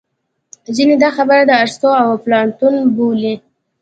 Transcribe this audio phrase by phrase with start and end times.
[0.75, 3.33] ځینې دا خبره د ارستو او اپلاتون بولي